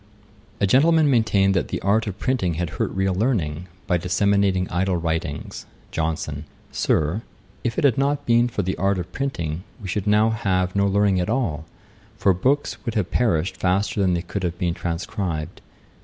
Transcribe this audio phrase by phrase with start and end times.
[0.59, 4.97] A gentleman maintained that the art of printing had hurt real learning, by disseminating idle
[4.97, 5.67] writings.
[5.91, 6.45] JOHNSON.
[6.71, 7.21] 'Sir,
[7.63, 10.87] if it had not been for the art of printing, we should now have no
[10.87, 11.65] learning at all;
[12.17, 15.61] for books would have perished faster than they could have been transcribed.'